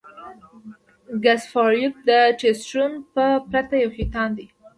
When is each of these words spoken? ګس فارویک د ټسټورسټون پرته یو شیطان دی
ګس 1.23 1.41
فارویک 1.51 1.95
د 2.09 2.11
ټسټورسټون 2.39 2.91
پرته 3.51 3.75
یو 3.83 3.91
شیطان 3.97 4.29
دی 4.37 4.45